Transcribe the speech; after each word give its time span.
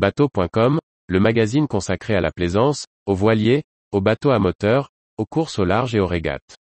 Bateau.com, 0.00 0.78
le 1.08 1.20
magazine 1.20 1.68
consacré 1.68 2.14
à 2.14 2.22
la 2.22 2.30
plaisance, 2.30 2.86
aux 3.04 3.14
voiliers, 3.14 3.64
aux 3.92 4.00
bateaux 4.00 4.30
à 4.30 4.38
moteur, 4.38 4.88
aux 5.18 5.26
courses 5.26 5.58
au 5.58 5.66
large 5.66 5.94
et 5.94 6.00
aux 6.00 6.06
régates. 6.06 6.56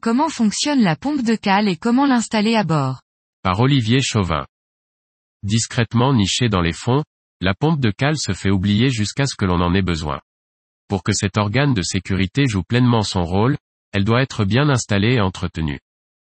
Comment 0.00 0.30
fonctionne 0.30 0.80
la 0.80 0.96
pompe 0.96 1.22
de 1.22 1.34
cale 1.34 1.68
et 1.68 1.76
comment 1.76 2.06
l'installer 2.06 2.54
à 2.54 2.64
bord? 2.64 3.02
Par 3.42 3.60
Olivier 3.60 4.00
Chauvin. 4.00 4.46
Discrètement 5.42 6.14
nichée 6.14 6.48
dans 6.48 6.62
les 6.62 6.72
fonds, 6.72 7.04
la 7.42 7.52
pompe 7.52 7.78
de 7.78 7.90
cale 7.90 8.16
se 8.16 8.32
fait 8.32 8.50
oublier 8.50 8.88
jusqu'à 8.88 9.26
ce 9.26 9.36
que 9.36 9.44
l'on 9.44 9.60
en 9.60 9.74
ait 9.74 9.82
besoin. 9.82 10.22
Pour 10.88 11.02
que 11.02 11.12
cet 11.12 11.36
organe 11.36 11.74
de 11.74 11.82
sécurité 11.82 12.46
joue 12.46 12.62
pleinement 12.62 13.02
son 13.02 13.22
rôle, 13.22 13.56
elle 13.92 14.04
doit 14.04 14.22
être 14.22 14.44
bien 14.44 14.68
installée 14.68 15.14
et 15.14 15.20
entretenue. 15.20 15.80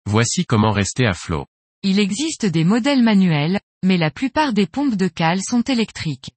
Voici 0.06 0.46
comment 0.46 0.72
rester 0.72 1.06
à 1.06 1.12
flot. 1.12 1.46
Il 1.82 2.00
existe 2.00 2.46
des 2.46 2.64
modèles 2.64 3.02
manuels, 3.02 3.60
mais 3.84 3.98
la 3.98 4.10
plupart 4.10 4.52
des 4.52 4.66
pompes 4.66 4.96
de 4.96 5.06
cale 5.06 5.40
sont 5.42 5.62
électriques. 5.62 6.30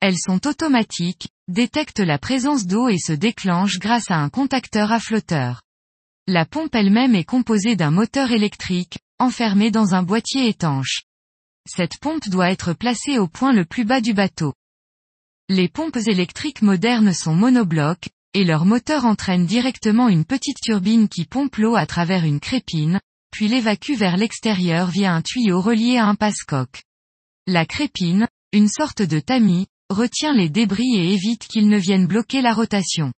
Elles 0.00 0.18
sont 0.18 0.46
automatiques, 0.46 1.28
détectent 1.48 2.00
la 2.00 2.18
présence 2.18 2.66
d'eau 2.66 2.88
et 2.88 2.98
se 2.98 3.12
déclenchent 3.12 3.78
grâce 3.78 4.10
à 4.10 4.16
un 4.16 4.28
contacteur 4.28 4.92
à 4.92 4.98
flotteur. 4.98 5.62
La 6.26 6.44
pompe 6.44 6.74
elle-même 6.74 7.14
est 7.14 7.24
composée 7.24 7.76
d'un 7.76 7.90
moteur 7.90 8.32
électrique, 8.32 8.98
enfermé 9.18 9.70
dans 9.70 9.94
un 9.94 10.02
boîtier 10.02 10.48
étanche. 10.48 11.04
Cette 11.66 11.98
pompe 12.00 12.28
doit 12.28 12.50
être 12.50 12.72
placée 12.72 13.18
au 13.18 13.28
point 13.28 13.52
le 13.52 13.64
plus 13.64 13.84
bas 13.84 14.00
du 14.00 14.12
bateau. 14.12 14.52
Les 15.50 15.68
pompes 15.68 15.98
électriques 16.06 16.62
modernes 16.62 17.12
sont 17.12 17.34
monoblocs, 17.34 18.08
et 18.32 18.44
leur 18.44 18.64
moteur 18.64 19.04
entraîne 19.04 19.44
directement 19.44 20.08
une 20.08 20.24
petite 20.24 20.56
turbine 20.62 21.06
qui 21.06 21.26
pompe 21.26 21.56
l'eau 21.56 21.76
à 21.76 21.84
travers 21.84 22.24
une 22.24 22.40
crépine, 22.40 22.98
puis 23.30 23.48
l'évacue 23.48 23.92
vers 23.92 24.16
l'extérieur 24.16 24.88
via 24.88 25.12
un 25.12 25.20
tuyau 25.20 25.60
relié 25.60 25.98
à 25.98 26.06
un 26.06 26.14
passe-coque. 26.14 26.82
La 27.46 27.66
crépine, 27.66 28.26
une 28.52 28.68
sorte 28.68 29.02
de 29.02 29.20
tamis, 29.20 29.66
retient 29.90 30.32
les 30.32 30.48
débris 30.48 30.96
et 30.96 31.12
évite 31.12 31.46
qu'ils 31.46 31.68
ne 31.68 31.78
viennent 31.78 32.06
bloquer 32.06 32.40
la 32.40 32.54
rotation. 32.54 33.12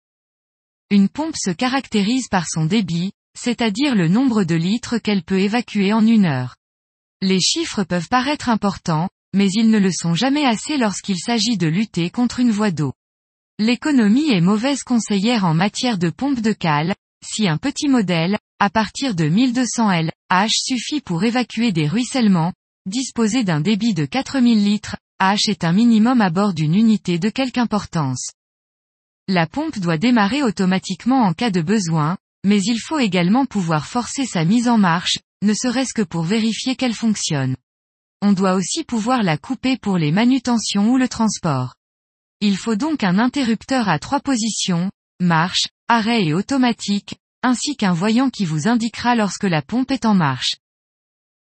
Une 0.90 1.08
pompe 1.08 1.36
se 1.36 1.50
caractérise 1.50 2.26
par 2.28 2.48
son 2.48 2.64
débit, 2.64 3.12
c'est-à-dire 3.38 3.94
le 3.94 4.08
nombre 4.08 4.42
de 4.42 4.56
litres 4.56 4.98
qu'elle 4.98 5.22
peut 5.22 5.38
évacuer 5.38 5.92
en 5.92 6.04
une 6.04 6.24
heure. 6.24 6.56
Les 7.22 7.40
chiffres 7.40 7.84
peuvent 7.84 8.08
paraître 8.08 8.48
importants, 8.48 9.08
mais 9.36 9.50
ils 9.52 9.68
ne 9.68 9.78
le 9.78 9.92
sont 9.92 10.14
jamais 10.14 10.46
assez 10.46 10.78
lorsqu'il 10.78 11.18
s'agit 11.18 11.58
de 11.58 11.66
lutter 11.66 12.08
contre 12.08 12.40
une 12.40 12.50
voie 12.50 12.70
d'eau. 12.70 12.94
L'économie 13.58 14.30
est 14.30 14.40
mauvaise 14.40 14.82
conseillère 14.82 15.44
en 15.44 15.52
matière 15.52 15.98
de 15.98 16.08
pompe 16.08 16.40
de 16.40 16.52
cale, 16.52 16.94
si 17.22 17.46
un 17.46 17.58
petit 17.58 17.88
modèle, 17.88 18.38
à 18.60 18.70
partir 18.70 19.14
de 19.14 19.28
1200 19.28 19.90
L, 19.90 20.12
H 20.30 20.48
suffit 20.50 21.02
pour 21.02 21.22
évacuer 21.22 21.70
des 21.70 21.86
ruissellements, 21.86 22.54
disposer 22.86 23.44
d'un 23.44 23.60
débit 23.60 23.92
de 23.92 24.06
4000 24.06 24.64
litres, 24.64 24.96
H 25.20 25.50
est 25.50 25.64
un 25.64 25.72
minimum 25.72 26.22
à 26.22 26.30
bord 26.30 26.54
d'une 26.54 26.74
unité 26.74 27.18
de 27.18 27.28
quelque 27.28 27.58
importance. 27.58 28.30
La 29.28 29.46
pompe 29.46 29.78
doit 29.78 29.98
démarrer 29.98 30.42
automatiquement 30.42 31.24
en 31.24 31.34
cas 31.34 31.50
de 31.50 31.60
besoin, 31.60 32.16
mais 32.46 32.62
il 32.62 32.78
faut 32.78 32.98
également 32.98 33.44
pouvoir 33.44 33.86
forcer 33.86 34.24
sa 34.24 34.46
mise 34.46 34.68
en 34.68 34.78
marche, 34.78 35.18
ne 35.42 35.52
serait-ce 35.52 35.92
que 35.92 36.02
pour 36.02 36.22
vérifier 36.22 36.74
qu'elle 36.74 36.94
fonctionne. 36.94 37.56
On 38.28 38.32
doit 38.32 38.54
aussi 38.54 38.82
pouvoir 38.82 39.22
la 39.22 39.38
couper 39.38 39.76
pour 39.76 39.98
les 39.98 40.10
manutentions 40.10 40.90
ou 40.90 40.96
le 40.96 41.08
transport. 41.08 41.76
Il 42.40 42.56
faut 42.56 42.74
donc 42.74 43.04
un 43.04 43.20
interrupteur 43.20 43.88
à 43.88 44.00
trois 44.00 44.18
positions, 44.18 44.90
marche, 45.20 45.68
arrêt 45.86 46.24
et 46.24 46.34
automatique, 46.34 47.14
ainsi 47.44 47.76
qu'un 47.76 47.92
voyant 47.92 48.28
qui 48.28 48.44
vous 48.44 48.66
indiquera 48.66 49.14
lorsque 49.14 49.44
la 49.44 49.62
pompe 49.62 49.92
est 49.92 50.06
en 50.06 50.14
marche. 50.14 50.56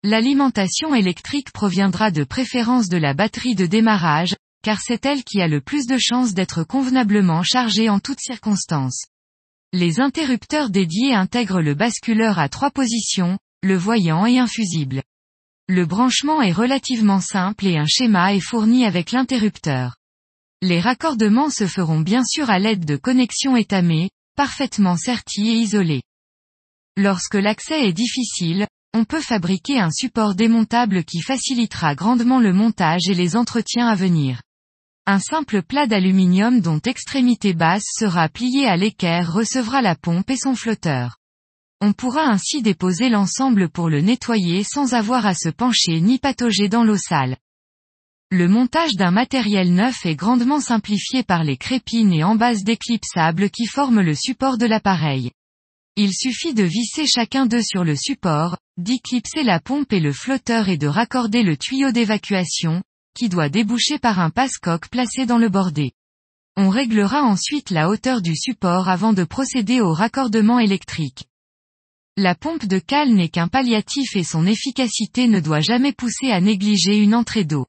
L'alimentation 0.04 0.94
électrique 0.94 1.50
proviendra 1.50 2.12
de 2.12 2.22
préférence 2.22 2.88
de 2.88 2.96
la 2.96 3.12
batterie 3.12 3.56
de 3.56 3.66
démarrage, 3.66 4.36
car 4.62 4.80
c'est 4.80 5.04
elle 5.04 5.24
qui 5.24 5.42
a 5.42 5.48
le 5.48 5.60
plus 5.60 5.84
de 5.86 5.98
chances 5.98 6.32
d'être 6.32 6.62
convenablement 6.62 7.42
chargée 7.42 7.88
en 7.88 7.98
toutes 7.98 8.20
circonstances. 8.20 9.06
Les 9.72 9.98
interrupteurs 9.98 10.70
dédiés 10.70 11.12
intègrent 11.12 11.60
le 11.60 11.74
basculeur 11.74 12.38
à 12.38 12.48
trois 12.48 12.70
positions, 12.70 13.36
le 13.64 13.76
voyant 13.76 14.26
et 14.26 14.38
un 14.38 14.46
fusible. 14.46 15.02
Le 15.70 15.84
branchement 15.84 16.40
est 16.40 16.52
relativement 16.52 17.20
simple 17.20 17.66
et 17.66 17.76
un 17.76 17.84
schéma 17.86 18.32
est 18.32 18.40
fourni 18.40 18.86
avec 18.86 19.12
l'interrupteur. 19.12 19.96
Les 20.62 20.80
raccordements 20.80 21.50
se 21.50 21.66
feront 21.66 22.00
bien 22.00 22.24
sûr 22.24 22.48
à 22.48 22.58
l'aide 22.58 22.86
de 22.86 22.96
connexions 22.96 23.54
étamées, 23.54 24.08
parfaitement 24.34 24.96
serties 24.96 25.50
et 25.50 25.56
isolées. 25.56 26.02
Lorsque 26.96 27.34
l'accès 27.34 27.86
est 27.86 27.92
difficile, 27.92 28.66
on 28.94 29.04
peut 29.04 29.20
fabriquer 29.20 29.78
un 29.78 29.90
support 29.90 30.34
démontable 30.34 31.04
qui 31.04 31.20
facilitera 31.20 31.94
grandement 31.94 32.40
le 32.40 32.54
montage 32.54 33.06
et 33.10 33.14
les 33.14 33.36
entretiens 33.36 33.88
à 33.88 33.94
venir. 33.94 34.40
Un 35.04 35.18
simple 35.18 35.62
plat 35.62 35.86
d'aluminium 35.86 36.62
dont 36.62 36.80
extrémité 36.80 37.52
basse 37.52 37.86
sera 37.86 38.30
pliée 38.30 38.66
à 38.66 38.78
l'équerre 38.78 39.30
recevra 39.30 39.82
la 39.82 39.96
pompe 39.96 40.30
et 40.30 40.38
son 40.38 40.54
flotteur. 40.54 41.17
On 41.80 41.92
pourra 41.92 42.28
ainsi 42.28 42.60
déposer 42.60 43.08
l'ensemble 43.08 43.68
pour 43.68 43.88
le 43.88 44.00
nettoyer 44.00 44.64
sans 44.64 44.94
avoir 44.94 45.26
à 45.26 45.34
se 45.34 45.48
pencher 45.48 46.00
ni 46.00 46.18
patauger 46.18 46.68
dans 46.68 46.82
l'eau 46.82 46.96
sale. 46.96 47.36
Le 48.30 48.48
montage 48.48 48.94
d'un 48.94 49.12
matériel 49.12 49.72
neuf 49.72 50.04
est 50.04 50.16
grandement 50.16 50.60
simplifié 50.60 51.22
par 51.22 51.44
les 51.44 51.56
crépines 51.56 52.12
et 52.12 52.24
embases 52.24 52.64
d'éclipsable 52.64 53.48
qui 53.48 53.66
forment 53.66 54.00
le 54.00 54.14
support 54.14 54.58
de 54.58 54.66
l'appareil. 54.66 55.30
Il 55.96 56.12
suffit 56.12 56.52
de 56.52 56.64
visser 56.64 57.06
chacun 57.06 57.46
d'eux 57.46 57.62
sur 57.62 57.84
le 57.84 57.96
support, 57.96 58.58
d'éclipser 58.76 59.44
la 59.44 59.60
pompe 59.60 59.92
et 59.92 60.00
le 60.00 60.12
flotteur 60.12 60.68
et 60.68 60.76
de 60.76 60.88
raccorder 60.88 61.42
le 61.42 61.56
tuyau 61.56 61.92
d'évacuation, 61.92 62.82
qui 63.14 63.28
doit 63.28 63.48
déboucher 63.48 63.98
par 63.98 64.18
un 64.18 64.30
passe-coque 64.30 64.88
placé 64.90 65.26
dans 65.26 65.38
le 65.38 65.48
bordé. 65.48 65.92
On 66.56 66.70
réglera 66.70 67.22
ensuite 67.22 67.70
la 67.70 67.88
hauteur 67.88 68.20
du 68.20 68.36
support 68.36 68.88
avant 68.88 69.12
de 69.12 69.24
procéder 69.24 69.80
au 69.80 69.92
raccordement 69.92 70.58
électrique. 70.58 71.24
La 72.20 72.34
pompe 72.34 72.66
de 72.66 72.80
cale 72.80 73.14
n'est 73.14 73.28
qu'un 73.28 73.46
palliatif 73.46 74.16
et 74.16 74.24
son 74.24 74.44
efficacité 74.44 75.28
ne 75.28 75.38
doit 75.38 75.60
jamais 75.60 75.92
pousser 75.92 76.32
à 76.32 76.40
négliger 76.40 76.98
une 76.98 77.14
entrée 77.14 77.44
d'eau. 77.44 77.66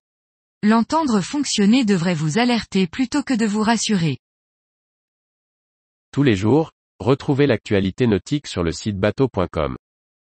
L'entendre 0.63 1.21
fonctionner 1.21 1.85
devrait 1.85 2.15
vous 2.15 2.39
alerter 2.39 2.87
plutôt 2.87 3.21
que 3.21 3.35
de 3.35 3.45
vous 3.45 3.61
rassurer. 3.61 4.17
Tous 6.11 6.23
les 6.23 6.35
jours, 6.35 6.71
retrouvez 6.99 7.45
l'actualité 7.45 8.07
nautique 8.07 8.47
sur 8.47 8.63
le 8.63 8.71
site 8.71 8.97
bateau.com. 8.97 9.77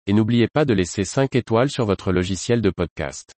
Et 0.08 0.12
n'oubliez 0.12 0.50
pas 0.50 0.66
de 0.66 0.74
laisser 0.74 1.06
5 1.06 1.34
étoiles 1.34 1.70
sur 1.70 1.86
votre 1.86 2.12
logiciel 2.12 2.60
de 2.60 2.70
podcast. 2.70 3.32